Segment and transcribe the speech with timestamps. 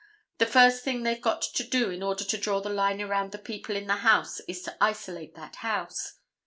[0.39, 3.37] The first thing they've got to do in order to draw the line around the
[3.37, 6.13] people in the house is to isolate that house.